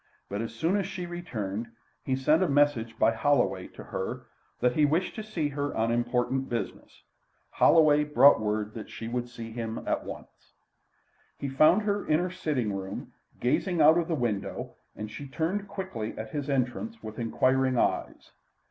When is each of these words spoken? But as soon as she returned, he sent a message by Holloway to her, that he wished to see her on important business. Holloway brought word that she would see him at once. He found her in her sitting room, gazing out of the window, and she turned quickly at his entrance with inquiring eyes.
But 0.31 0.41
as 0.41 0.51
soon 0.55 0.77
as 0.77 0.87
she 0.87 1.05
returned, 1.05 1.67
he 2.03 2.15
sent 2.15 2.41
a 2.41 2.49
message 2.49 2.97
by 2.97 3.11
Holloway 3.13 3.67
to 3.67 3.83
her, 3.83 4.25
that 4.59 4.73
he 4.75 4.83
wished 4.83 5.13
to 5.13 5.23
see 5.23 5.49
her 5.49 5.75
on 5.75 5.91
important 5.91 6.49
business. 6.49 7.03
Holloway 7.51 8.03
brought 8.03 8.41
word 8.41 8.73
that 8.73 8.89
she 8.89 9.07
would 9.07 9.29
see 9.29 9.51
him 9.51 9.83
at 9.87 10.03
once. 10.03 10.53
He 11.37 11.49
found 11.49 11.83
her 11.83 12.03
in 12.03 12.17
her 12.17 12.31
sitting 12.31 12.73
room, 12.73 13.13
gazing 13.39 13.79
out 13.79 13.99
of 13.99 14.07
the 14.07 14.15
window, 14.15 14.73
and 14.95 15.11
she 15.11 15.27
turned 15.27 15.67
quickly 15.67 16.17
at 16.17 16.31
his 16.31 16.49
entrance 16.49 17.03
with 17.03 17.19
inquiring 17.19 17.77
eyes. 17.77 18.31